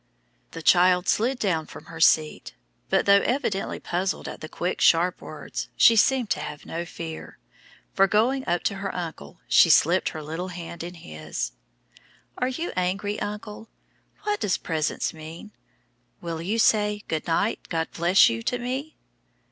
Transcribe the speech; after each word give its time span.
The 0.49 0.63
child 0.63 1.07
slid 1.07 1.37
down 1.37 1.67
from 1.67 1.85
her 1.85 1.99
seat, 2.01 2.55
but 2.89 3.05
though 3.05 3.21
evidently 3.21 3.79
puzzled 3.79 4.27
at 4.27 4.41
the 4.41 4.49
quick, 4.49 4.81
sharp 4.81 5.21
words, 5.21 5.69
she 5.77 5.95
seemed 5.95 6.31
to 6.31 6.39
have 6.39 6.65
no 6.65 6.85
fear, 6.85 7.37
for, 7.93 8.07
going 8.07 8.43
up 8.47 8.63
to 8.63 8.77
her 8.77 8.91
uncle, 8.95 9.39
she 9.47 9.69
slipped 9.69 10.09
her 10.09 10.23
little 10.23 10.47
hand 10.47 10.81
into 10.81 10.97
his. 11.01 11.51
"Are 12.39 12.47
you 12.47 12.71
angry, 12.75 13.19
uncle? 13.21 13.69
What 14.23 14.39
does 14.39 14.57
'presence' 14.57 15.13
mean? 15.13 15.51
Will 16.19 16.41
you 16.41 16.57
say, 16.57 17.03
'Good 17.07 17.27
night; 17.27 17.59
God 17.69 17.89
bless 17.91 18.27
you,' 18.27 18.41
to 18.41 18.57
me?" 18.57 18.95